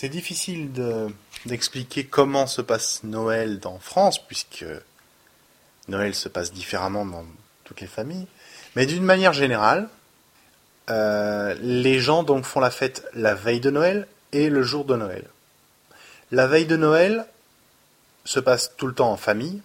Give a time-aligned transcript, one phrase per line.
[0.00, 0.70] C'est difficile
[1.44, 4.64] d'expliquer comment se passe Noël dans France, puisque
[5.88, 7.24] Noël se passe différemment dans
[7.64, 8.28] toutes les familles.
[8.76, 9.88] Mais d'une manière générale,
[10.88, 14.94] euh, les gens donc font la fête la veille de Noël et le jour de
[14.94, 15.24] Noël.
[16.30, 17.26] La veille de Noël
[18.24, 19.60] se passe tout le temps en famille.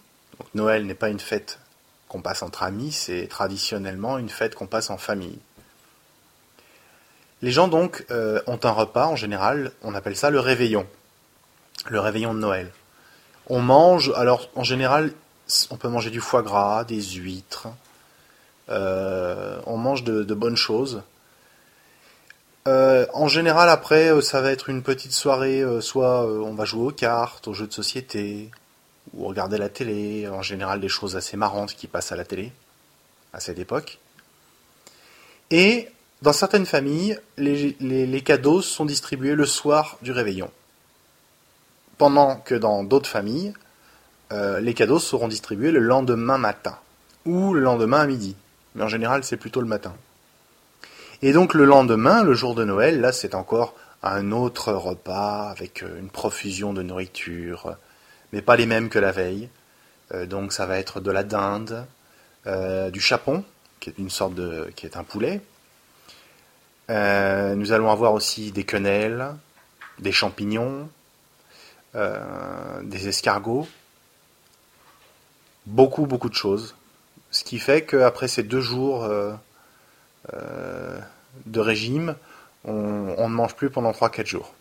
[0.56, 1.60] Noël n'est pas une fête
[2.08, 5.38] qu'on passe entre amis, c'est traditionnellement une fête qu'on passe en famille.
[7.44, 10.88] Les gens donc euh, ont un repas en général, on appelle ça le réveillon,
[11.90, 12.72] le réveillon de Noël.
[13.48, 15.12] On mange, alors en général,
[15.70, 17.68] on peut manger du foie gras, des huîtres,
[18.70, 21.04] euh, on mange de, bonnes choses.
[22.66, 26.92] Euh, en général, après, ça va être une petite soirée, soit on va jouer aux
[26.92, 28.52] cartes, aux jeux de société,
[29.14, 32.54] ou regarder la télé, en général des choses assez marrantes qui passent à la télé,
[33.34, 34.00] à cette époque.
[35.52, 35.90] Et
[36.24, 40.50] dans certaines familles, les cadeaux sont distribués le soir du réveillon.
[42.00, 43.54] Pendant que dans d'autres familles,
[44.32, 46.80] les cadeaux seront distribués le lendemain matin,
[47.26, 48.36] ou le lendemain à midi
[48.76, 49.94] mais en général c'est plutôt le matin.
[51.22, 55.84] Et donc le lendemain, le jour de Noël, là c'est encore un autre repas avec
[55.84, 57.78] euh, une profusion de nourriture,
[58.34, 59.50] mais pas les mêmes que la veille.
[60.14, 61.86] Euh, donc ça va être de la dinde,
[62.48, 63.44] euh, du chapon,
[63.80, 65.42] qui est une sorte de, qui est un poulet.
[66.90, 69.28] Nous allons avoir aussi des quenelles,
[70.00, 70.90] des champignons,
[71.94, 73.68] des escargots,
[75.66, 76.76] beaucoup beaucoup de choses.
[77.32, 79.34] Ce qui fait qu'après ces deux jours euh,
[80.34, 81.00] euh,
[81.48, 82.16] de régime,
[82.64, 84.54] on, on ne mange plus pendant 3-4 jours.